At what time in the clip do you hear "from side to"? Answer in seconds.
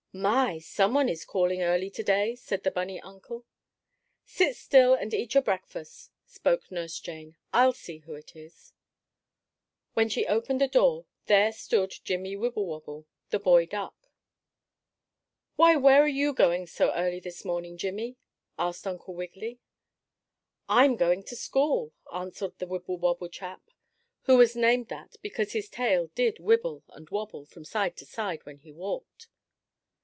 27.45-28.05